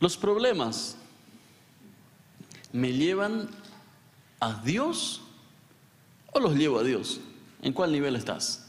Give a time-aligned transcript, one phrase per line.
[0.00, 0.96] Los problemas
[2.72, 3.48] me llevan
[4.40, 5.22] a Dios
[6.32, 7.20] o los llevo a Dios.
[7.62, 8.66] ¿En cuál nivel estás?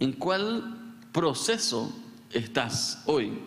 [0.00, 1.92] ¿En cuál proceso
[2.32, 3.38] estás hoy?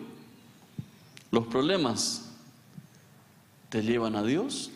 [1.30, 2.22] ¿Los problemas
[3.68, 4.70] te llevan a Dios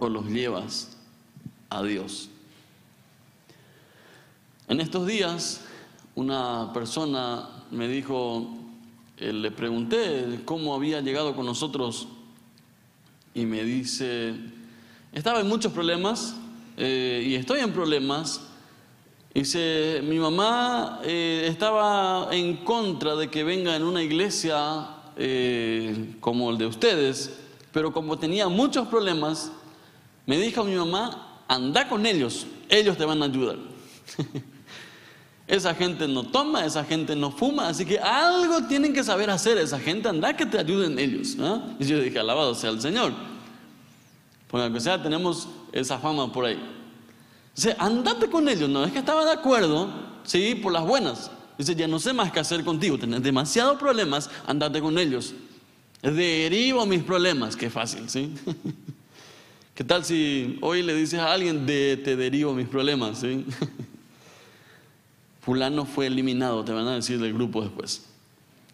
[0.00, 0.96] o los llevas
[1.70, 2.30] a Dios?
[4.68, 5.60] En estos días
[6.16, 8.48] una persona me dijo,
[9.18, 12.06] eh, le pregunté cómo había llegado con nosotros
[13.34, 14.34] y me dice,
[15.10, 16.36] estaba en muchos problemas
[16.76, 18.42] eh, y estoy en problemas.
[19.32, 24.90] Dice, mi mamá eh, estaba en contra de que venga en una iglesia
[26.20, 27.38] como el de ustedes,
[27.72, 29.50] pero como tenía muchos problemas,
[30.26, 33.56] me dijo mi mamá, anda con ellos, ellos te van a ayudar.
[35.46, 39.56] Esa gente no toma, esa gente no fuma, así que algo tienen que saber hacer
[39.58, 41.36] esa gente, anda que te ayuden ellos.
[41.78, 43.12] Y yo dije, alabado sea el Señor.
[44.48, 46.58] Porque aunque sea, tenemos esa fama por ahí.
[47.54, 49.88] Dice, andate con ellos, no es que estaba de acuerdo,
[50.24, 51.30] sí, por las buenas.
[51.56, 55.32] Dice, ya no sé más qué hacer contigo, tenés demasiados problemas, andate con ellos.
[56.02, 58.34] Derivo mis problemas, qué fácil, ¿sí?
[59.74, 63.44] ¿Qué tal si hoy le dices a alguien, de, te derivo mis problemas, ¿sí?
[65.46, 68.04] fulano fue eliminado, te van a decir del grupo después.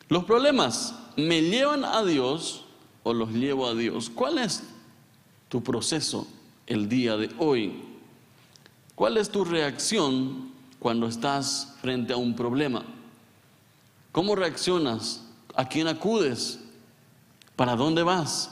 [0.08, 2.64] Los problemas, ¿me llevan a Dios
[3.02, 4.08] o los llevo a Dios?
[4.08, 4.62] ¿Cuál es
[5.50, 6.26] tu proceso
[6.66, 7.74] el día de hoy?
[8.94, 12.82] ¿Cuál es tu reacción cuando estás frente a un problema?
[14.10, 15.26] ¿Cómo reaccionas?
[15.54, 16.58] ¿A quién acudes?
[17.54, 18.50] ¿Para dónde vas?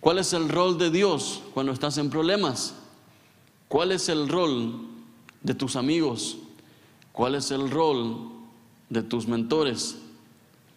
[0.00, 2.74] ¿Cuál es el rol de Dios cuando estás en problemas?
[3.68, 4.86] ¿Cuál es el rol
[5.42, 6.36] de tus amigos?
[7.14, 8.32] ¿Cuál es el rol
[8.90, 9.96] de tus mentores?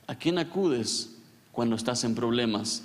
[0.05, 1.17] ¿A quién acudes
[1.51, 2.83] cuando estás en problemas?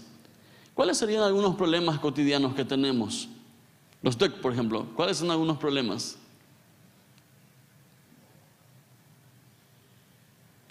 [0.73, 3.29] ¿Cuáles serían algunos problemas cotidianos que tenemos?
[4.01, 6.17] Los TEC, por ejemplo, ¿cuáles son algunos problemas?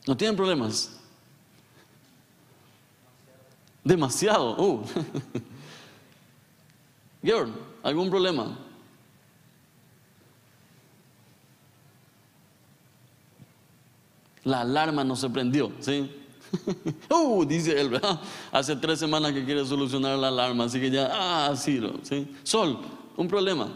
[0.07, 0.99] ¿No tienen problemas?
[3.83, 4.55] Demasiado.
[4.59, 4.83] Uh.
[7.83, 8.57] ¿algún problema?
[14.43, 16.09] La alarma no se prendió, ¿sí?
[17.09, 18.19] uh, dice él, ¿verdad?
[18.51, 22.27] Hace tres semanas que quiere solucionar la alarma, así que ya, ah, sí, ¿sí?
[22.43, 22.79] Sol,
[23.17, 23.69] un problema.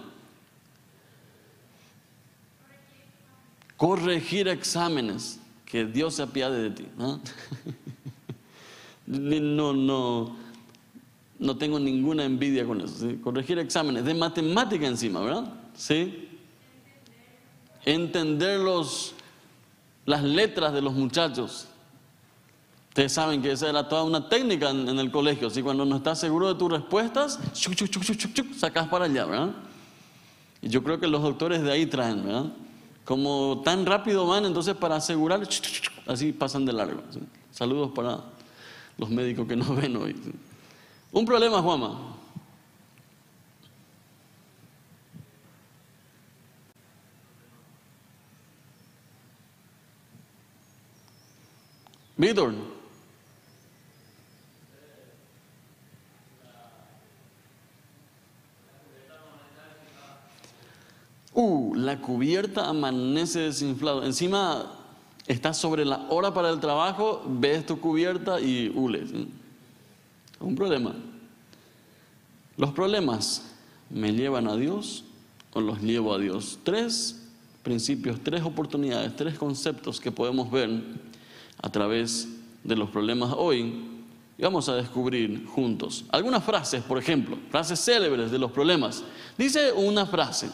[3.77, 6.87] Corregir exámenes, que Dios se apiade de ti.
[6.97, 7.19] ¿no?
[9.07, 10.35] no, no,
[11.39, 12.95] no tengo ninguna envidia con eso.
[12.99, 13.19] ¿sí?
[13.21, 15.53] Corregir exámenes, de matemática encima, ¿verdad?
[15.75, 16.29] Sí.
[17.83, 19.14] Entender los
[20.05, 21.67] las letras de los muchachos.
[22.89, 25.49] Ustedes saben que esa era toda una técnica en, el colegio.
[25.49, 27.39] Si cuando no estás seguro de tus respuestas,
[28.57, 29.49] sacas para allá, ¿verdad?
[30.61, 32.45] Y yo creo que los doctores de ahí traen, ¿verdad?
[33.03, 35.41] Como tan rápido van, entonces para asegurar,
[36.07, 37.01] así pasan de largo.
[37.51, 38.21] Saludos para
[38.97, 40.15] los médicos que nos ven hoy.
[41.11, 42.15] Un problema, Juama.
[52.17, 52.53] Víctor.
[61.33, 64.05] Uh, la cubierta amanece desinflado.
[64.05, 64.71] Encima
[65.27, 69.09] estás sobre la hora para el trabajo, ves tu cubierta y hules.
[70.39, 70.95] Un problema.
[72.55, 73.43] Los problemas
[73.89, 75.03] me llevan a Dios
[75.53, 76.59] o los llevo a Dios.
[76.63, 77.21] Tres
[77.63, 80.69] principios, tres oportunidades, tres conceptos que podemos ver
[81.61, 82.27] a través
[82.63, 83.95] de los problemas hoy
[84.37, 89.03] y vamos a descubrir juntos algunas frases, por ejemplo, frases célebres de los problemas.
[89.37, 90.49] Dice una frase,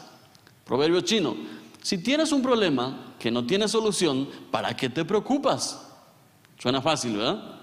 [0.65, 1.35] proverbio chino,
[1.81, 5.87] si tienes un problema que no tiene solución, ¿para qué te preocupas?
[6.59, 7.59] Suena fácil, ¿verdad?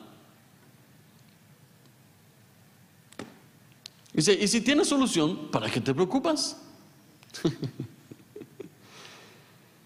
[4.12, 6.56] Dice, y si tienes solución, ¿para qué te preocupas?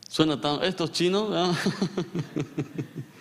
[0.08, 1.56] Suena tan, estos chinos.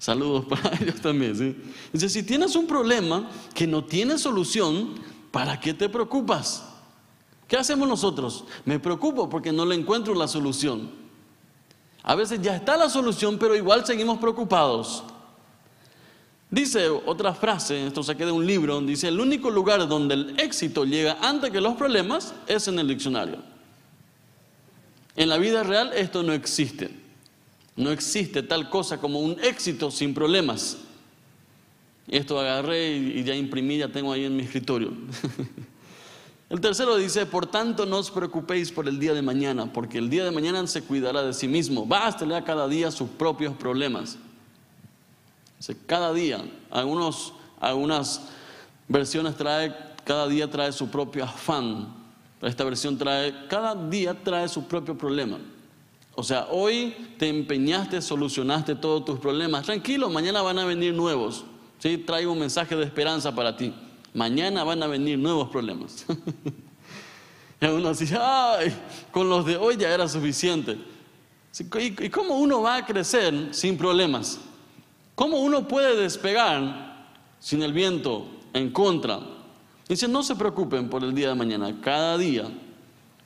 [0.00, 1.62] Saludos para ellos también.
[1.92, 4.94] Dice, si tienes un problema que no tiene solución,
[5.30, 6.64] ¿para qué te preocupas?
[7.46, 8.44] ¿Qué hacemos nosotros?
[8.64, 10.90] Me preocupo porque no le encuentro la solución.
[12.02, 15.04] A veces ya está la solución, pero igual seguimos preocupados.
[16.50, 20.40] Dice otra frase, esto se queda de un libro, dice, el único lugar donde el
[20.40, 23.36] éxito llega antes que los problemas es en el diccionario.
[25.14, 26.99] En la vida real esto no existe.
[27.76, 30.78] No existe tal cosa como un éxito sin problemas.
[32.08, 34.92] Esto agarré y ya imprimí, ya tengo ahí en mi escritorio.
[36.50, 40.10] El tercero dice, por tanto no os preocupéis por el día de mañana, porque el
[40.10, 41.86] día de mañana se cuidará de sí mismo.
[41.86, 44.18] Bástele a cada día sus propios problemas.
[45.86, 48.22] Cada día, algunas
[48.88, 49.72] versiones trae,
[50.04, 51.94] cada día trae su propio afán.
[52.42, 55.38] Esta versión trae, cada día trae su propio problema.
[56.20, 59.64] O sea, hoy te empeñaste, solucionaste todos tus problemas.
[59.64, 61.46] Tranquilo, mañana van a venir nuevos.
[61.78, 61.96] ¿sí?
[61.96, 63.72] Traigo un mensaje de esperanza para ti.
[64.12, 66.04] Mañana van a venir nuevos problemas.
[67.62, 68.70] y uno dice, ay,
[69.10, 70.76] con los de hoy ya era suficiente.
[71.78, 74.40] ¿Y cómo uno va a crecer sin problemas?
[75.14, 79.20] ¿Cómo uno puede despegar sin el viento en contra?
[79.88, 81.80] Dice, no se preocupen por el día de mañana.
[81.80, 82.44] Cada día,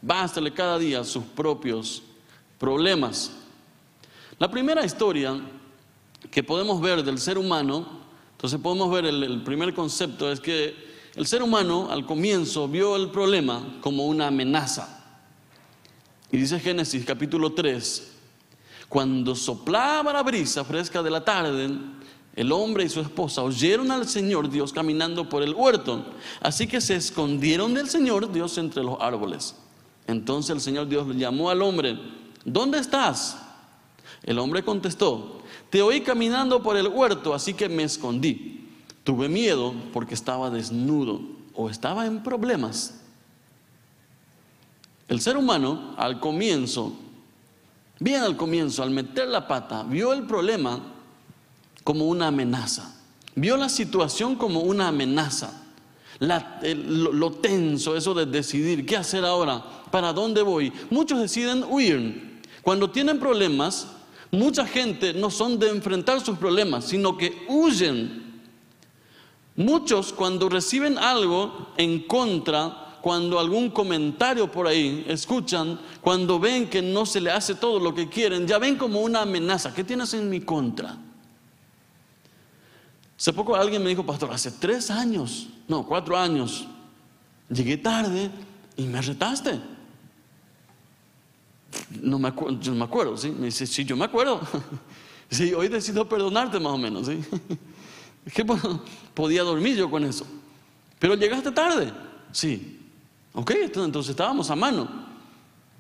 [0.00, 2.13] bástale cada día sus propios problemas.
[4.38, 5.40] La primera historia
[6.31, 8.05] que podemos ver del ser humano
[8.44, 10.75] entonces podemos ver el, primer concepto es que
[11.14, 15.02] el ser humano al comienzo vio el problema como una amenaza.
[16.31, 18.12] Y dice Génesis capítulo 3,
[18.87, 21.70] cuando soplaba la brisa fresca de la tarde,
[22.37, 26.05] el hombre y su esposa oyeron al Señor Dios caminando por el huerto.
[26.43, 29.56] Así que se escondieron del Señor Dios entre los árboles.
[30.06, 31.99] Entonces el Señor Dios llamó al hombre,
[32.44, 33.38] ¿dónde estás?
[34.23, 38.69] El hombre contestó, te oí caminando por el huerto, así que me escondí.
[39.05, 41.20] Tuve miedo porque estaba desnudo
[41.55, 43.00] o estaba en problemas.
[45.08, 46.94] El ser humano al comienzo,
[48.00, 50.81] bien al comienzo, al meter la pata, vio el problema
[51.85, 52.94] como una amenaza.
[53.35, 55.62] Vio la situación como una amenaza.
[56.20, 60.73] lo, tenso, eso de decidir qué hacer ahora, para dónde voy.
[60.91, 62.33] Muchos deciden huir.
[62.64, 63.87] Cuando tienen problemas,
[64.34, 68.43] Mucha gente no son de enfrentar sus problemas, sino que huyen.
[69.56, 76.82] Muchos cuando reciben algo en contra, cuando algún comentario por ahí escuchan, cuando ven que
[76.82, 79.72] no se le hace todo lo que quieren, ya ven como una amenaza.
[79.72, 80.96] ¿Qué tienes en mi contra?
[83.17, 86.67] Hace poco alguien me dijo, pastor, hace tres años, no, cuatro años,
[87.49, 88.32] llegué tarde
[88.76, 89.73] y me retaste.
[92.02, 93.30] No me acuerdo, yo no me acuerdo, ¿sí?
[93.30, 94.40] Me dice, sí, yo me acuerdo.
[95.30, 97.18] Sí, hoy decido perdonarte más o menos, ¿sí?
[98.34, 98.44] que
[99.14, 100.24] podía dormir yo con eso.
[100.98, 101.92] Pero llegaste tarde,
[102.30, 102.78] sí.
[103.32, 104.86] Ok, entonces estábamos a mano.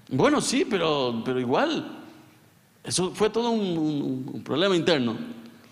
[0.08, 2.00] Bueno, sí, pero, pero igual.
[2.82, 5.16] Eso fue todo un problema interno.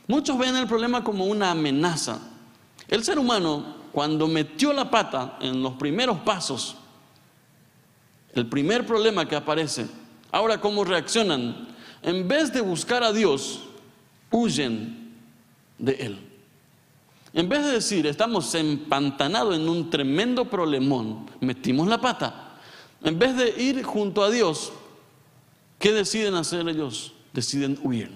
[0.07, 2.21] Muchos ven el problema como una amenaza.
[2.89, 6.77] El ser humano, cuando metió la pata en los primeros pasos,
[8.35, 9.87] el primer problema que aparece
[10.33, 11.69] Ahora, ¿cómo reaccionan?
[12.03, 13.61] En vez de buscar a Dios,
[14.31, 15.13] huyen
[15.79, 16.19] de Él.
[17.35, 22.59] En vez de decir, estamos empantanados en un tremendo problemón, metimos la pata.
[23.03, 24.73] En vez de ir junto a Dios,
[25.79, 27.13] ¿qué deciden hacer ellos?
[27.33, 28.11] Deciden huir.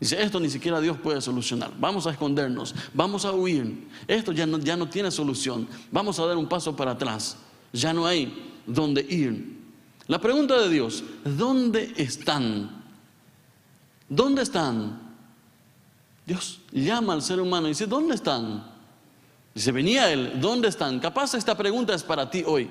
[0.00, 1.72] Dice, esto ni siquiera Dios puede solucionar.
[1.78, 3.88] Vamos a escondernos, vamos a huir.
[4.06, 5.66] Esto ya no, ya no tiene solución.
[5.90, 7.36] Vamos a dar un paso para atrás.
[7.72, 9.53] Ya no hay donde ir.
[10.06, 12.84] La pregunta de Dios, ¿dónde están?
[14.08, 15.00] ¿Dónde están?
[16.26, 18.70] Dios llama al ser humano y dice, ¿dónde están?
[19.54, 20.98] Dice, venía él, ¿dónde están?
[21.00, 22.70] Capaz esta pregunta es para ti hoy,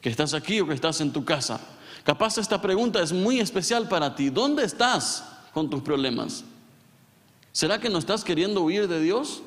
[0.00, 1.60] que estás aquí o que estás en tu casa.
[2.04, 4.30] Capaz esta pregunta es muy especial para ti.
[4.30, 6.44] ¿Dónde estás con tus problemas?
[7.52, 9.42] ¿Será que no estás queriendo huir de Dios?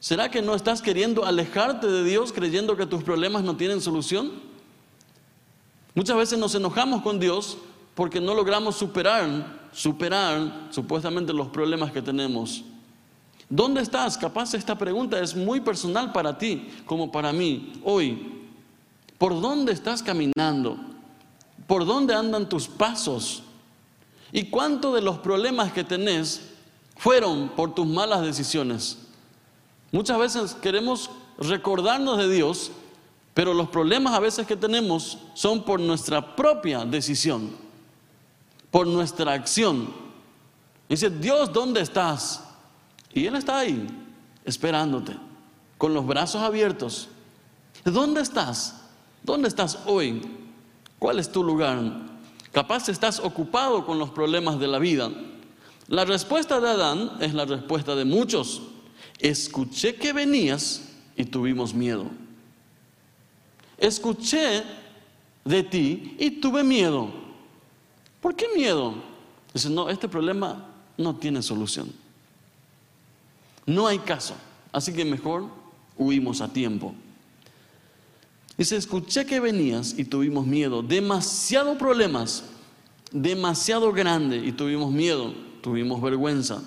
[0.00, 4.53] ¿Será que no estás queriendo alejarte de Dios creyendo que tus problemas no tienen solución?
[5.94, 7.56] Muchas veces nos enojamos con Dios
[7.94, 12.64] porque no logramos superar, superar supuestamente los problemas que tenemos.
[13.48, 14.18] ¿Dónde estás?
[14.18, 18.42] Capaz esta pregunta es muy personal para ti como para mí hoy.
[19.18, 20.76] ¿Por dónde estás caminando?
[21.68, 23.44] ¿Por dónde andan tus pasos?
[24.32, 26.50] ¿Y cuánto de los problemas que tenés
[26.96, 28.98] fueron por tus malas decisiones?
[29.92, 32.72] Muchas veces queremos recordarnos de Dios
[33.34, 37.50] pero los problemas a veces que tenemos son por nuestra propia decisión,
[38.70, 39.92] por nuestra acción.
[40.88, 42.44] Dice, Dios, ¿dónde estás?
[43.12, 43.86] Y Él está ahí,
[44.44, 45.16] esperándote,
[45.76, 47.08] con los brazos abiertos.
[47.84, 48.82] ¿Dónde estás?
[49.24, 50.22] ¿Dónde estás hoy?
[51.00, 51.80] ¿Cuál es tu lugar?
[52.52, 55.10] Capaz estás ocupado con los problemas de la vida.
[55.88, 58.62] La respuesta de Adán es la respuesta de muchos.
[59.18, 62.06] Escuché que venías y tuvimos miedo
[63.86, 64.62] escuché
[65.44, 67.08] de ti y tuve miedo.
[68.20, 68.94] ¿Por qué miedo?
[69.52, 71.92] Dice, no, este problema no tiene solución.
[73.66, 74.34] No hay caso.
[74.72, 75.46] Así que mejor
[75.96, 76.94] huimos a tiempo.
[78.56, 80.82] Dice, escuché que venías y tuvimos miedo.
[80.82, 82.44] Demasiado problemas,
[83.12, 86.62] demasiado grande y tuvimos miedo, tuvimos vergüenza.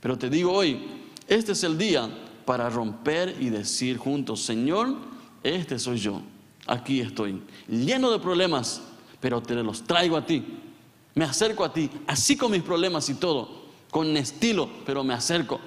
[0.00, 0.84] Pero te digo hoy,
[1.28, 2.08] este es el día
[2.44, 4.96] para romper y decir juntos, Señor,
[5.42, 6.20] este soy yo.
[6.66, 8.82] Aquí estoy, lleno de problemas,
[9.20, 10.44] pero te los traigo a ti.
[11.14, 13.48] Me acerco a ti, así con mis problemas y todo,
[13.90, 15.60] con estilo, pero me acerco.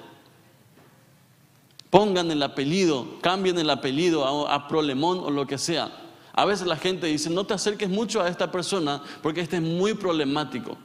[1.90, 5.90] Pongan el apellido, cambien el apellido a, Problemón o lo que sea.
[6.34, 9.62] A veces la gente dice, no te acerques mucho a esta persona porque este es
[9.62, 10.76] muy problemático.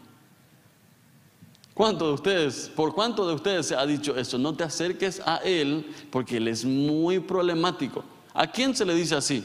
[1.74, 4.38] ¿Cuántos de ustedes, por cuánto de ustedes se ha dicho eso?
[4.38, 8.04] No te acerques a él porque él es muy problemático.
[8.34, 9.44] ¿A quién se le dice así?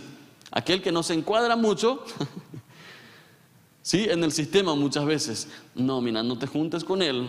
[0.58, 2.04] Aquel que no se encuadra mucho,
[3.82, 4.06] ¿sí?
[4.08, 5.48] En el sistema muchas veces.
[5.74, 7.28] No, mira, no te juntes con él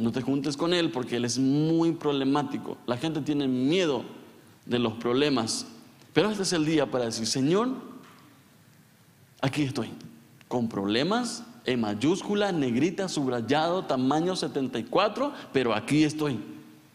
[0.00, 2.78] no te juntes con él porque él es muy problemático.
[2.86, 4.02] La gente tiene miedo
[4.64, 5.66] de los problemas.
[6.14, 7.68] Pero este es el día para decir, Señor,
[9.42, 9.90] aquí estoy,
[10.48, 16.40] con problemas en mayúscula, negrita, subrayado, tamaño 74, pero aquí estoy,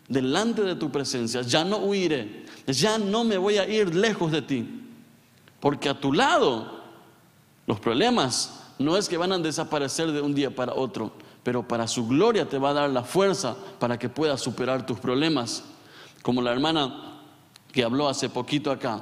[0.08, 1.44] delante de tu presencia.
[1.44, 4.85] Ya no huiré, ya no me voy a ir lejos de ti,
[5.60, 6.82] porque a tu lado
[7.66, 11.12] los problemas no es que van a desaparecer de un día para otro,
[11.44, 15.00] pero para su gloria te va a dar la fuerza para que puedas superar tus
[15.00, 15.64] problemas.
[16.22, 17.22] Como la hermana
[17.72, 19.02] que habló hace poquito acá,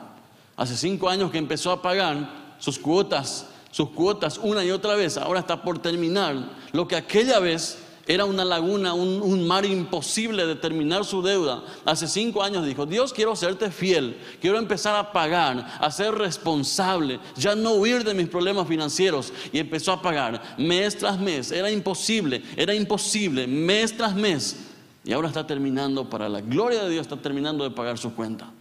[0.56, 5.18] hace cinco años que empezó a pagar sus cuotas, sus cuotas una y otra vez,
[5.18, 6.36] ahora está por terminar
[6.72, 11.64] lo que aquella vez era una laguna, un, mar imposible de terminar su deuda.
[11.86, 17.20] Hace cinco años dijo, Dios quiero serte fiel, quiero empezar a pagar, a ser responsable,
[17.38, 19.32] ya no huir de mis problemas financieros.
[19.54, 21.52] Y empezó a pagar mes tras mes.
[21.52, 24.58] Era imposible, era imposible, mes tras mes.
[25.06, 28.52] Y ahora está terminando, para la gloria de Dios, está terminando de pagar su cuenta.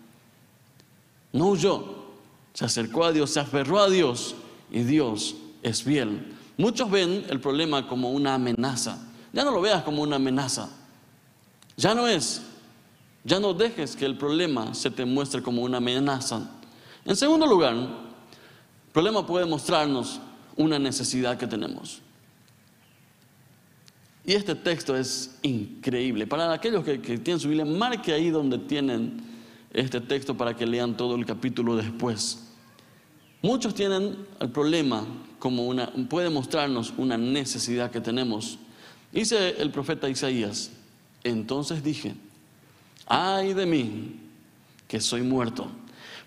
[1.32, 1.96] No huyó,
[2.54, 4.36] se acercó a Dios, se aferró a Dios
[4.70, 5.34] y Dios
[5.64, 6.32] es fiel.
[6.56, 9.08] Muchos ven el problema como una amenaza.
[9.32, 10.68] Ya no lo veas como una amenaza.
[11.76, 12.42] Ya no es.
[13.24, 16.50] Ya no dejes que el problema se te muestre como una amenaza.
[17.04, 20.20] En segundo lugar, el problema puede mostrarnos
[20.56, 22.00] una necesidad que tenemos.
[24.24, 26.26] Y este texto es increíble.
[26.26, 29.20] Para aquellos que, tienen su Biblia, marque ahí donde tienen
[29.72, 32.38] este texto para que lean todo el capítulo después.
[33.40, 35.04] Muchos tienen el problema
[35.40, 38.58] como una, puede mostrarnos una necesidad que tenemos.
[39.12, 40.70] Dice el profeta Isaías,
[41.22, 42.14] entonces dije,
[43.06, 44.16] ay de mí,
[44.88, 45.66] que soy muerto,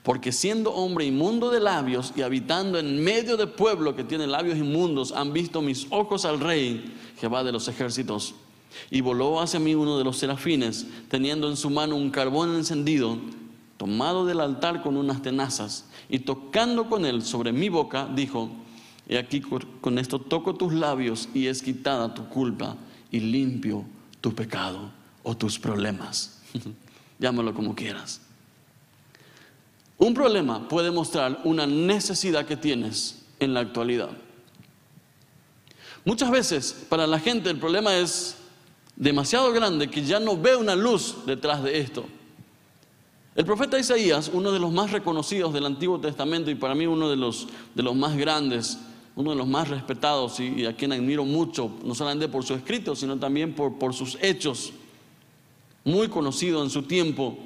[0.04, 4.58] porque siendo hombre inmundo de labios y habitando en medio de pueblo que tiene labios
[4.58, 8.36] inmundos, han visto mis ojos al rey, Jehová de los ejércitos.
[8.92, 13.18] Y voló hacia mí uno de los serafines, teniendo en su mano un carbón encendido,
[13.78, 18.52] tomado del altar con unas tenazas, y tocando con él sobre mi boca, dijo,
[19.08, 22.76] y aquí con esto toco tus labios y es quitada tu culpa
[23.12, 23.86] y limpio
[24.22, 24.92] tu pecado
[25.24, 26.42] o tus problemas.
[27.20, 28.22] Llámalo como quieras.
[29.98, 34.10] Un problema puede mostrar una necesidad que tienes en la actualidad.
[36.04, 38.38] Muchas veces para la gente el problema es
[38.96, 42.06] demasiado grande que ya no ve una luz detrás de esto.
[43.36, 47.10] El profeta Isaías, uno de los más reconocidos del Antiguo Testamento y para mí uno
[47.10, 48.80] de los, de los más grandes,
[49.16, 52.96] uno de los más respetados y, a quien admiro mucho, no solamente por su escrito,
[52.96, 54.74] sino también por, por sus hechos,
[55.84, 57.38] muy conocido en su tiempo.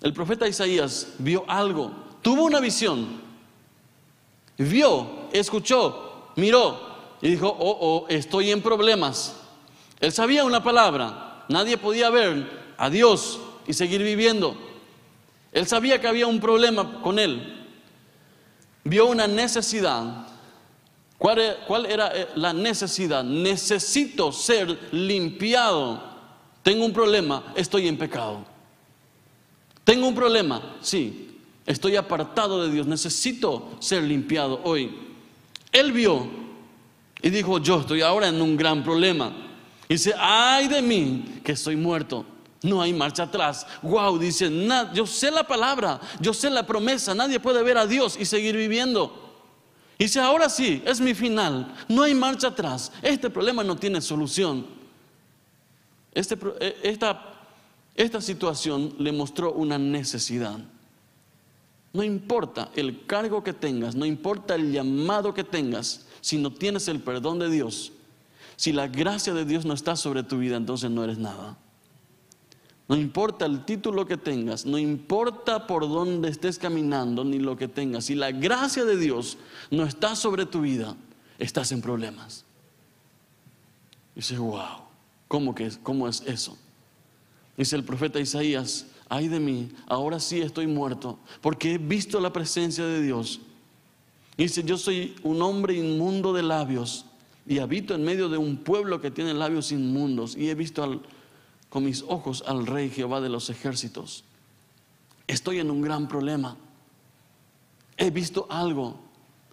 [0.00, 1.90] El profeta Isaías vio algo,
[2.22, 3.20] tuvo una visión,
[4.58, 6.80] vio, escuchó, miró
[7.20, 9.36] y dijo, oh, oh, estoy en problemas.
[10.00, 14.56] Él sabía una palabra, nadie podía ver a Dios y seguir viviendo.
[15.52, 17.66] Él sabía que había un problema con él.
[18.84, 20.26] Vio una necesidad
[21.22, 23.22] ¿Cuál, era eh, la necesidad?
[23.22, 26.02] Necesito ser limpiado.
[26.64, 28.44] Tengo un problema, estoy en pecado.
[29.84, 34.98] Tengo un problema, sí, estoy apartado de Dios, necesito ser limpiado hoy.
[35.70, 36.28] Él vio
[37.22, 39.32] y dijo, yo estoy ahora en un gran problema.
[39.88, 42.26] Dice, ay de mí, que estoy muerto.
[42.62, 43.64] No hay marcha atrás.
[43.82, 44.50] Wow, dice,
[44.92, 48.56] yo sé la palabra, yo sé la promesa, nadie puede ver a Dios y seguir
[48.56, 49.31] viviendo.
[50.02, 54.00] Y dice, ahora sí, es mi final, no hay marcha atrás, este problema no tiene
[54.00, 54.66] solución.
[56.12, 57.38] Este e, esta,
[57.94, 60.58] esta situación le mostró una necesidad.
[61.92, 66.88] No importa el cargo que tengas, no importa el llamado que tengas, si no tienes
[66.88, 67.92] el perdón de Dios,
[68.56, 71.56] si la gracia de Dios no está sobre tu vida, entonces no eres nada.
[72.88, 77.68] No importa el título que tengas, no importa por dónde estés caminando ni lo que
[77.68, 78.06] tengas.
[78.06, 79.38] Si la gracia de Dios
[79.70, 80.96] no está sobre tu vida,
[81.38, 82.44] estás en problemas.
[84.14, 84.82] Dice, wow,
[85.28, 86.58] ¿cómo, ¿cómo es eso?
[87.56, 92.32] Dice el profeta Isaías, ay de mí, ahora sí estoy muerto, porque he visto la
[92.32, 93.40] presencia de Dios.
[94.36, 97.06] Dice, yo soy un hombre inmundo de labios
[97.46, 101.02] y habito en medio de un pueblo que tiene labios inmundos y he visto
[101.72, 104.24] con mis ojos al rey Jehová de los ejércitos.
[105.26, 106.58] Estoy en un gran problema.
[107.96, 109.00] He visto algo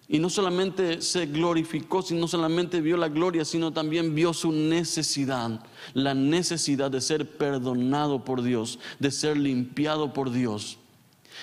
[0.06, 5.66] y no solamente se glorificó, sino solamente vio la gloria, sino también vio su necesidad,
[5.94, 10.78] la necesidad de ser perdonado por Dios, de ser limpiado por Dios.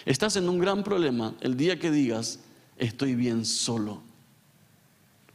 [0.05, 2.41] Estás en un gran problema el día que digas,
[2.77, 4.03] estoy bien solo.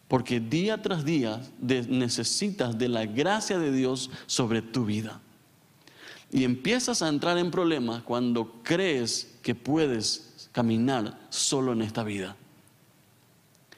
[0.07, 5.19] Porque día tras día necesitas de la gracia de Dios sobre tu vida.
[6.31, 12.35] Y empiezas a entrar en problemas cuando crees que puedes caminar solo en esta vida.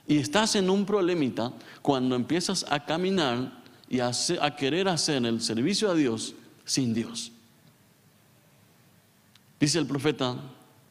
[0.08, 4.12] Y estás en un problemita cuando empiezas a caminar y a,
[4.58, 7.32] querer hacer el servicio a Dios sin Dios.
[9.60, 10.36] Dice el profeta,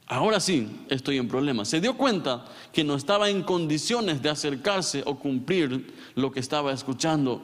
[0.07, 1.69] ahora sí estoy en problemas.
[1.69, 6.73] Se dio cuenta que no estaba en condiciones de acercarse o cumplir lo que estaba
[6.73, 7.43] escuchando.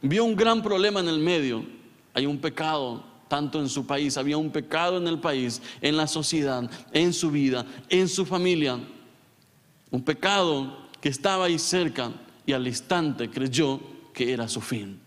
[0.00, 1.64] Vio un gran problema en el medio.
[2.14, 6.06] Hay un pecado tanto en su país, había un pecado en el país, en la
[6.06, 8.78] sociedad, en su vida, en su familia.
[9.90, 12.12] Un pecado que estaba ahí cerca
[12.44, 13.80] y al instante creyó
[14.12, 15.00] que era su fin.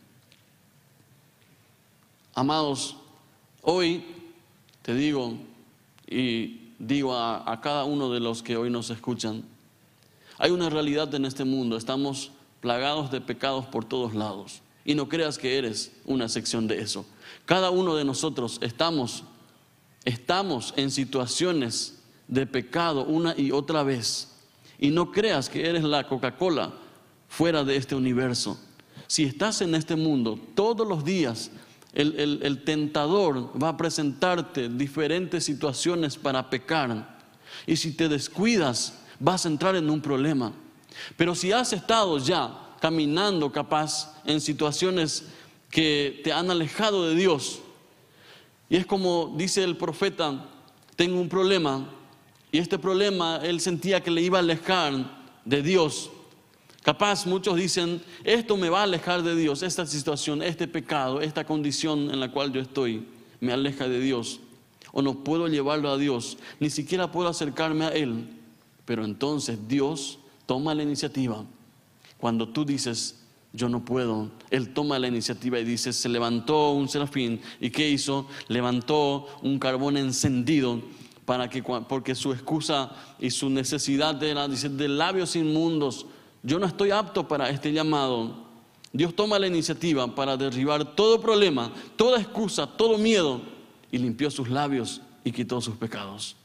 [2.34, 2.96] Amados,
[3.62, 4.03] hoy
[4.82, 5.36] te digo
[6.08, 9.44] y digo a, a, cada uno de los que hoy nos escuchan,
[10.39, 15.10] hay una realidad en este mundo, estamos plagados de pecados por todos lados y no
[15.10, 17.06] creas que eres una sección de eso.
[17.46, 19.24] Cada uno de nosotros estamos,
[20.06, 24.32] estamos en situaciones de pecado una y otra vez.
[24.78, 26.74] Y no creas que eres la Coca-Cola
[27.28, 28.60] fuera de este universo.
[29.08, 31.50] Si estás en este mundo todos los días,
[31.93, 37.15] el, tentador va a presentarte diferentes situaciones para pecar.
[37.65, 40.54] Y si te descuidas, vas a entrar en un problema.
[41.15, 45.26] Pero si has estado ya caminando capaz en situaciones
[45.71, 47.62] que te han alejado de Dios,
[48.69, 50.45] y es como dice el profeta,
[50.95, 51.89] tengo un problema,
[52.52, 56.12] y este problema él sentía que le iba a alejar de Dios.
[56.84, 61.43] Capaz muchos dicen, esto me va a alejar de Dios, esta situación, este pecado, esta
[61.43, 63.08] condición en la cual yo estoy,
[63.39, 64.41] me aleja de Dios.
[64.91, 68.28] O no puedo llevarlo a Dios, ni siquiera puedo acercarme a Él.
[68.86, 71.45] Pero entonces Dios toma la iniciativa.
[72.17, 73.19] Cuando tú dices,
[73.54, 77.41] yo no puedo, Él toma la iniciativa y dice, se levantó un serafín.
[77.60, 78.28] ¿Y qué hizo?
[78.47, 80.82] Levantó un carbón encendido
[81.25, 86.06] para que, porque su excusa y su necesidad dice, de labios inmundos.
[86.43, 88.45] Yo no estoy apto para este llamado.
[88.93, 93.41] Dios toma la iniciativa para derribar todo problema, toda excusa, todo miedo
[93.91, 96.36] y limpió sus labios y quitó sus pecados.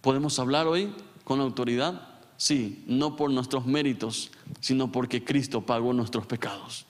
[0.00, 0.92] ¿Podemos hablar hoy
[1.24, 2.09] con autoridad?
[2.40, 6.86] Sí, no por nuestros méritos, sino porque Cristo pagó nuestros pecados.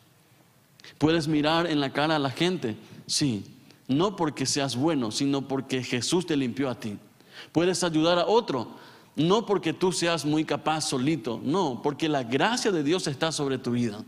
[0.97, 2.77] ¿Puedes mirar en la cara a la gente?
[3.09, 3.45] Sí,
[3.89, 6.99] no porque seas bueno, sino porque Jesús te limpió a ti.
[7.51, 8.77] Puedes ayudar a otro,
[9.17, 13.59] no porque tú seas muy capaz solito, no, porque la gracia de Dios está sobre
[13.59, 14.05] tu vida.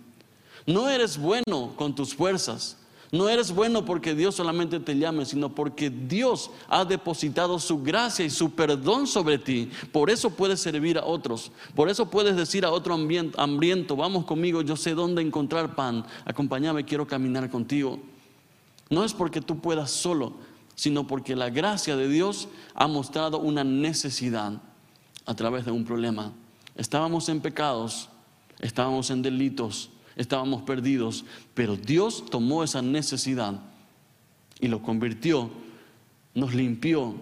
[0.64, 2.78] No eres bueno con tus fuerzas,
[3.12, 8.24] no eres bueno porque Dios solamente te llame, sino porque Dios ha depositado su gracia
[8.24, 9.70] y su perdón sobre ti.
[9.92, 11.52] Por eso puedes servir a otros.
[11.74, 16.06] Por eso puedes decir a otro hambriento, vamos conmigo, yo sé dónde encontrar pan.
[16.24, 18.00] Acompáñame, quiero caminar contigo.
[18.88, 20.32] No es porque tú puedas solo,
[20.74, 24.54] sino porque la gracia de Dios ha mostrado una necesidad
[25.26, 26.32] a través de un problema.
[26.76, 28.08] Estábamos en pecados,
[28.60, 33.60] estábamos en delitos, estábamos perdidos, pero Dios tomó esa necesidad
[34.60, 35.50] y lo convirtió,
[36.34, 37.14] nos limpió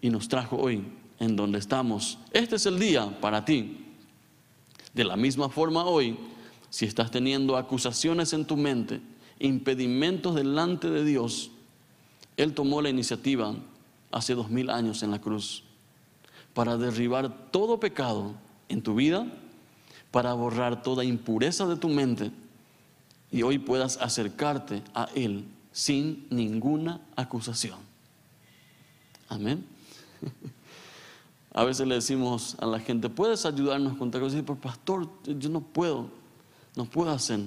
[0.00, 0.84] y nos trajo hoy
[1.18, 2.18] en donde estamos.
[2.32, 3.84] Este es el día para ti.
[4.94, 6.16] De la misma forma hoy,
[6.70, 9.00] si estás teniendo acusaciones en tu mente,
[9.38, 11.50] impedimentos delante de Dios,
[12.36, 13.54] Él tomó la iniciativa
[14.10, 15.64] hace dos mil años en la cruz
[16.54, 18.34] para derribar todo pecado
[18.68, 19.26] en tu vida,
[20.18, 22.32] para borrar toda impureza de tu mente
[23.30, 27.78] y hoy puedas acercarte a Él sin ninguna acusación.
[29.28, 29.64] Amén.
[31.54, 34.38] A veces le decimos a la gente, ¿puedes ayudarnos con tal cosa?
[34.40, 36.10] Pero pastor, yo no puedo,
[36.74, 37.38] no puedo hacer.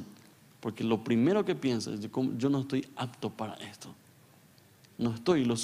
[0.61, 1.99] Porque lo primero que piensa es,
[2.37, 3.89] yo no estoy apto para esto.
[4.97, 5.55] No, estoy lo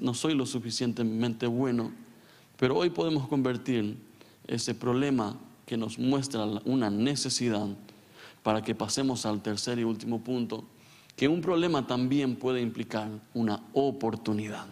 [0.00, 1.90] no soy lo suficientemente bueno.
[2.56, 3.96] Pero hoy podemos convertir
[4.46, 7.68] ese problema que nos muestra una necesidad
[8.42, 10.64] para que pasemos al tercer y último punto,
[11.16, 14.66] que un problema también puede implicar una oportunidad.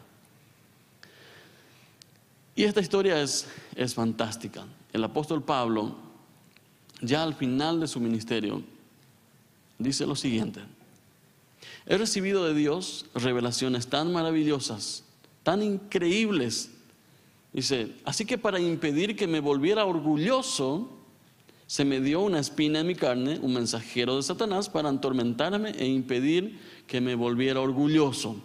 [2.56, 4.64] Y esta historia es, es fantástica.
[4.92, 5.94] El apóstol Pablo,
[7.00, 8.62] ya al final de su ministerio,
[9.78, 10.60] dice lo siguiente.
[11.86, 15.04] He recibido de Dios revelaciones tan maravillosas,
[15.42, 16.70] tan increíbles.
[17.52, 20.88] Dice, así que para impedir que me volviera orgulloso,
[21.66, 25.86] se me dio una espina en mi carne, un mensajero de Satanás, para atormentarme e
[25.86, 28.36] impedir que me volviera orgulloso.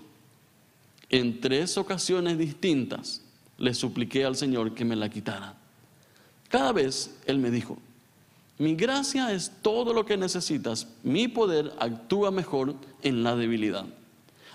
[1.10, 3.22] En tres ocasiones distintas
[3.58, 5.56] le supliqué al Señor que me la quitara.
[6.50, 7.78] Cada vez Él me dijo,
[8.58, 13.86] mi gracia es todo lo que necesitas, mi poder actúa mejor en la debilidad.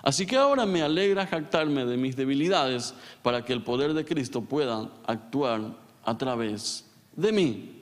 [0.03, 4.41] Así que ahora me alegra jactarme de mis debilidades para que el poder de Cristo
[4.41, 5.61] pueda actuar
[6.03, 6.85] a través
[7.15, 7.81] de mí.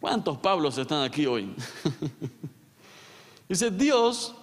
[0.00, 1.54] ¿Cuántos Pablos están aquí hoy?
[3.48, 4.34] Dice, Dios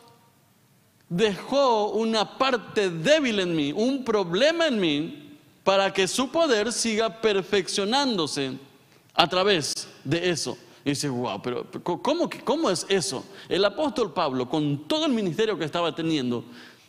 [1.08, 7.22] dejó una parte débil en mí, un problema en mí, para que su poder siga
[7.22, 8.58] perfeccionándose
[9.14, 10.58] a través de eso.
[10.84, 13.24] Y dice, wow, pero ¿cómo, ¿cómo es eso?
[13.48, 16.44] El apóstol Pablo, con todo el ministerio que estaba teniendo,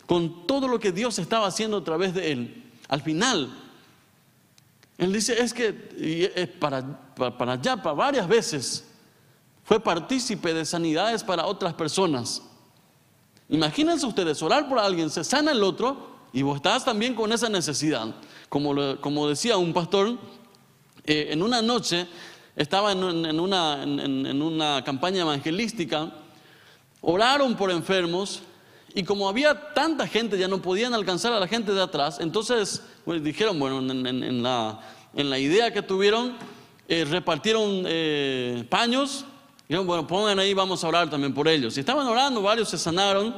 [0.07, 3.63] con todo lo que Dios estaba haciendo a través de él, al final
[5.03, 6.81] él dice, es que para,
[7.17, 8.85] para allá, para varias veces,
[9.65, 12.43] fue partícipe de sanidades para otras personas.
[13.49, 17.49] Imagínense ustedes, orar por alguien, se sana el otro y vos estás también con esa
[17.49, 18.15] necesidad.
[18.49, 20.19] Como, como decía un pastor,
[21.05, 22.07] eh, en una noche
[22.57, 26.13] estaba en, una, en, una, campaña evangelística,
[27.01, 28.43] oraron por enfermos
[28.95, 32.83] y como había tanta gente, ya no podían alcanzar a la gente de atrás, entonces
[33.07, 34.81] dijeron, bueno, en, la,
[35.15, 36.37] en la idea que tuvieron,
[36.89, 39.25] eh, repartieron eh, paños,
[39.67, 41.75] dijeron, bueno, pongan ahí, vamos a orar también por ellos.
[41.79, 43.35] Y estaban orando, varios se sanaron,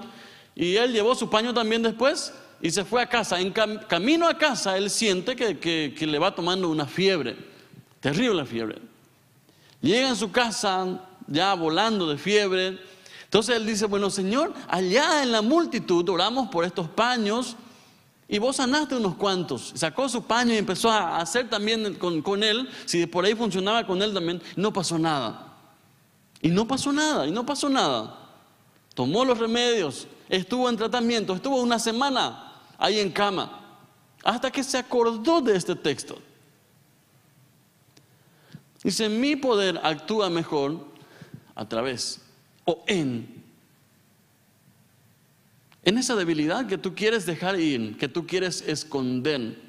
[0.56, 3.40] y él llevó su paño también después y se fue a casa.
[3.40, 7.36] En camino a casa, él siente que, que le va tomando una fiebre,
[8.00, 8.93] terrible fiebre.
[9.84, 12.78] Llega en su casa ya volando de fiebre.
[13.24, 17.54] Entonces él dice, bueno Señor, allá en la multitud oramos por estos paños
[18.26, 19.72] y vos sanaste unos cuantos.
[19.74, 24.00] Sacó su paño y empezó a hacer también con, él, si por ahí funcionaba con
[24.00, 25.52] él también, no pasó nada.
[26.40, 28.18] Y no pasó nada, y no pasó nada.
[28.94, 33.60] Tomó los remedios, estuvo en tratamiento, estuvo una semana ahí en cama,
[34.22, 36.16] hasta que se acordó de este texto.
[38.84, 40.86] Dice, mi poder actúa mejor
[41.56, 42.20] a través
[42.64, 43.44] o en
[45.84, 49.60] en esa debilidad que tú quieres dejar ir, que tú quieres esconder,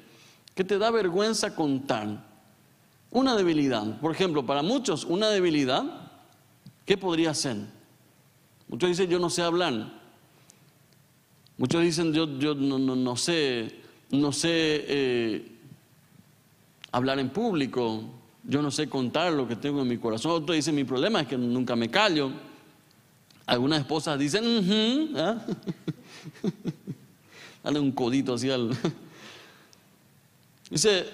[0.54, 2.24] que te da vergüenza contar.
[3.10, 6.10] Una debilidad, por ejemplo, para muchos una debilidad,
[6.86, 7.58] ¿qué podría ser?
[8.68, 9.92] Muchos dicen yo no sé hablar.
[11.58, 14.48] Muchos dicen yo, no, sé, no sé
[14.88, 15.52] eh,
[16.92, 18.04] hablar en público,
[18.48, 20.32] yo no sé contar lo que tengo en mi corazón.
[20.32, 22.30] Otros dicen mi problema es que nunca me callo.
[23.44, 25.44] Algunas esposas dicen, ¿ah?
[27.64, 28.76] Dale un codito así al.
[30.70, 31.06] Dice,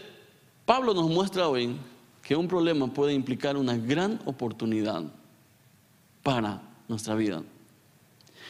[0.64, 1.76] Pablo nos muestra hoy
[2.22, 5.02] que un problema puede implicar una gran oportunidad
[6.22, 7.42] para nuestra vida.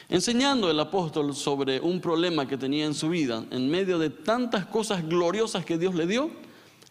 [0.09, 4.65] Enseñando el apóstol sobre un problema que tenía en su vida, en medio de tantas
[4.65, 6.29] cosas gloriosas que Dios le dio,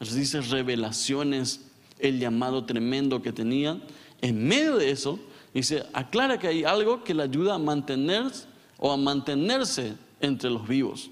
[0.01, 1.61] dice revelaciones,
[2.03, 3.81] el llamado tremendo que tenía,
[4.21, 5.19] en medio de eso,
[5.55, 10.67] dice, aclara que hay algo que le ayuda a mantenerse o a mantenerse entre los
[10.67, 11.11] vivos.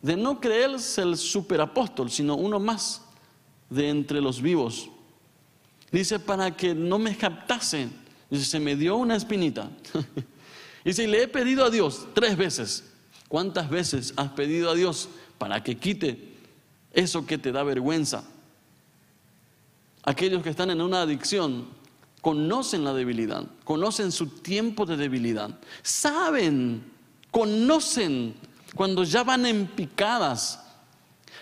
[0.00, 3.02] De no creerse el superapóstol, sino uno más
[3.68, 4.88] de entre los vivos.
[5.90, 7.88] Dice, para que no me captase,
[8.30, 9.68] dice, se me dio una espinita.
[10.84, 12.84] dice, y le he pedido a Dios tres veces.
[13.26, 16.34] ¿Cuántas veces has pedido a Dios para que quite
[16.92, 18.24] eso que te da vergüenza?
[20.04, 21.66] Aquellos que están en una adicción
[22.22, 26.84] conocen la debilidad, conocen su tiempo de debilidad, saben,
[27.30, 28.34] conocen
[28.74, 30.64] cuando ya van en picadas.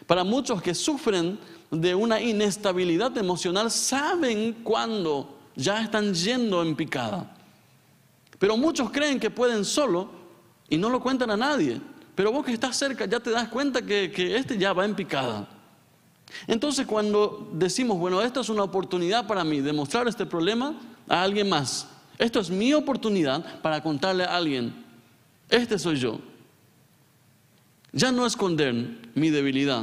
[0.06, 1.38] Para muchos que sufren
[1.70, 7.34] de una inestabilidad emocional, saben cuando ya están yendo en picada.
[8.38, 10.10] Pero muchos creen que pueden solo
[10.68, 11.80] y no lo cuentan a nadie.
[12.14, 14.94] Pero vos que estás cerca ya te das cuenta que, que este ya va en
[14.94, 15.48] picada.
[16.46, 20.74] Entonces cuando decimos, bueno, esta es una oportunidad para mí de mostrar este problema
[21.08, 24.74] a alguien más, Esto es mi oportunidad para contarle a alguien,
[25.50, 26.18] este soy yo.
[27.92, 28.74] Ya no esconder
[29.14, 29.82] mi debilidad.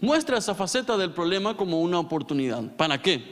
[0.00, 2.62] Muestra esa faceta del problema como una oportunidad.
[2.76, 3.22] ¿Para qué?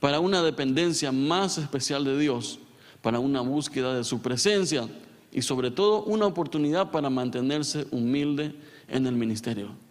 [0.00, 2.60] Para una dependencia más especial de Dios,
[3.02, 4.88] para una búsqueda de su presencia
[5.32, 8.54] y sobre todo una oportunidad para mantenerse humilde
[8.88, 9.85] en el ministerio.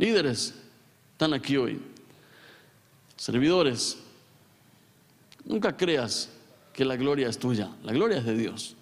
[0.00, 0.54] Líderes,
[1.12, 1.78] están aquí hoy.
[3.16, 3.98] Servidores,
[5.44, 6.30] nunca creas
[6.72, 8.76] que la gloria es tuya, la gloria es de Dios.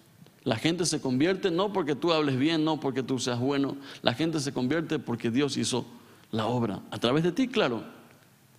[0.45, 4.13] La gente se convierte no porque tú hables bien, no porque tú seas bueno, la
[4.13, 5.85] gente se convierte porque Dios hizo
[6.31, 7.83] la obra, a través de ti, claro,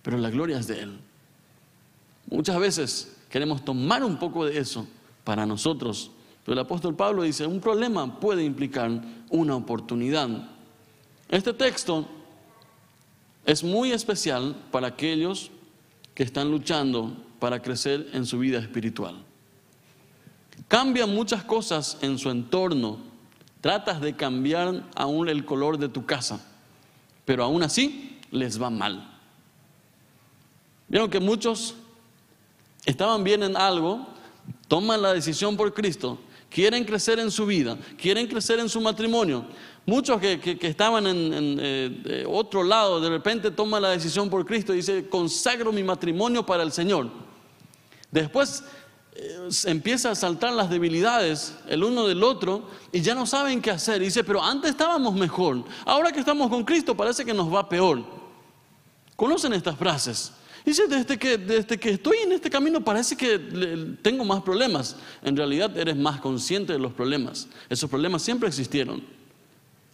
[0.03, 0.99] pero la gloria es de Él.
[2.29, 4.85] Muchas veces queremos tomar un poco de eso
[5.23, 6.11] para nosotros,
[6.45, 10.29] pero el apóstol Pablo dice, un problema puede implicar una oportunidad.
[11.27, 12.07] Este texto
[13.45, 15.51] es muy especial para aquellos
[16.13, 19.23] que están luchando para crecer en su vida espiritual.
[20.67, 22.99] Cambian muchas cosas en su entorno.
[23.59, 26.43] Tratas de cambiar aún el color de tu casa,
[27.25, 29.07] pero aún así les va mal.
[30.87, 31.75] Vieron que muchos
[32.85, 34.07] estaban bien en algo,
[34.67, 39.45] toman la decisión por Cristo, quieren crecer en su vida, quieren crecer en su matrimonio.
[39.85, 44.77] Muchos que, estaban en, eh, otro lado, de repente toman la decisión por Cristo y
[44.77, 47.09] dice, consagro mi matrimonio para el Señor.
[48.11, 48.63] Después
[49.13, 53.71] eh, empieza a saltar las debilidades el uno del otro y ya no saben qué
[53.71, 53.99] hacer.
[53.99, 58.03] dice, pero antes estábamos mejor, ahora que estamos con Cristo parece que nos va peor.
[59.15, 60.31] ¿Conocen estas frases?
[60.63, 63.39] Dice, desde que, desde que estoy en este camino parece que
[64.03, 64.95] tengo más problemas.
[65.23, 67.47] En realidad eres más consciente de los problemas.
[67.67, 69.20] Esos problemas siempre existieron.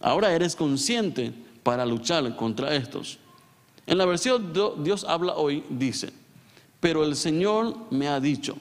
[0.00, 1.32] Ahora eres consciente
[1.62, 3.18] para luchar contra estos.
[3.86, 6.12] En la versión Dios habla hoy, dice,
[6.80, 8.56] pero el Señor me ha dicho,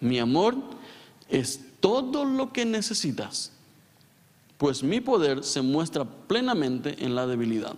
[0.00, 0.56] mi amor
[1.28, 3.52] es todo lo que necesitas,
[4.56, 7.74] pues mi poder se muestra plenamente en la debilidad.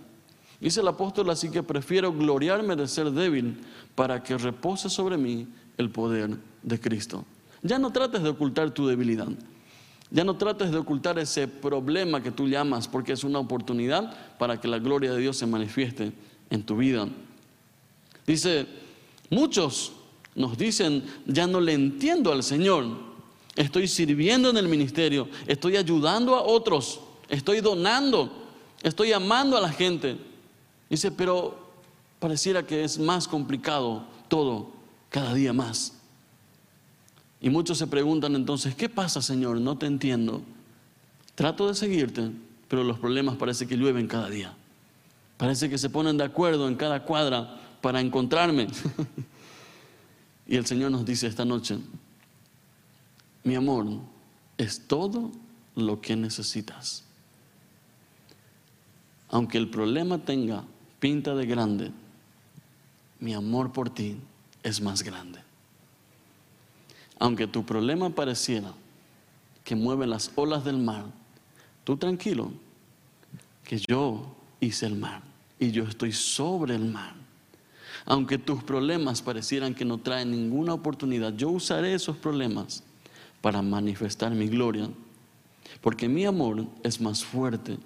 [0.59, 3.59] Dice el apóstol, así que prefiero gloriarme de ser débil
[3.95, 7.25] para que repose sobre mí el poder de Cristo.
[7.63, 9.27] Ya no trates de ocultar tu debilidad.
[10.11, 14.59] Ya no trates de ocultar ese problema que tú llamas porque es una oportunidad para
[14.59, 16.11] que la gloria de Dios se manifieste
[16.49, 17.07] en tu vida.
[18.27, 18.67] Dice,
[19.29, 19.93] muchos
[20.35, 22.85] nos dicen, ya no le entiendo al Señor.
[23.55, 28.31] Estoy sirviendo en el ministerio, estoy ayudando a otros, estoy donando,
[28.83, 30.17] estoy amando a la gente.
[30.89, 31.57] Dice, pero
[32.19, 34.71] pareciera que es más complicado todo
[35.09, 36.00] cada día más.
[37.41, 39.59] Y muchos se preguntan entonces, ¿qué pasa Señor?
[39.59, 40.43] No te entiendo.
[41.33, 42.31] Trato de seguirte,
[42.67, 44.53] pero los problemas parece que llueven cada día.
[45.37, 48.67] Parece que se ponen de acuerdo en cada cuadra para encontrarme.
[50.47, 51.79] y el Señor nos dice esta noche,
[53.43, 53.87] mi amor,
[54.59, 55.31] es todo
[55.75, 57.03] lo que necesitas.
[59.29, 60.63] Aunque el problema tenga
[60.99, 61.91] pinta de grande,
[63.19, 64.17] mi amor por ti
[64.61, 65.39] es más grande.
[67.21, 68.73] Aunque tu problema pareciera
[69.63, 71.05] que mueve las olas del mar,
[71.83, 72.51] tú tranquilo,
[73.63, 75.21] que yo hice el mar
[75.59, 77.13] y yo estoy sobre el mar.
[78.05, 82.81] Aunque tus problemas parecieran que no traen ninguna oportunidad, yo usaré esos problemas
[83.39, 84.89] para manifestar mi gloria,
[85.79, 87.77] porque mi amor es más fuerte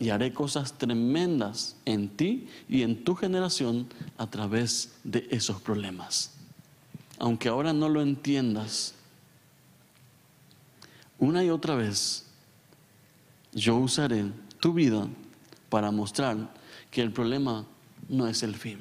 [0.00, 3.86] y haré cosas tremendas en ti y en tu generación
[4.18, 6.39] a través de esos problemas.
[7.20, 8.94] Aunque ahora no lo entiendas,
[11.18, 12.24] una y otra vez
[13.52, 14.24] yo usaré
[14.58, 15.06] tu vida
[15.68, 16.36] para mostrar
[16.90, 17.66] que el problema
[18.08, 18.78] no es el fin,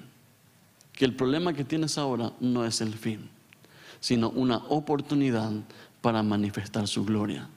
[0.94, 3.30] que el problema que tienes ahora no es el fin,
[4.00, 5.52] sino una oportunidad
[6.02, 7.50] para manifestar su gloria.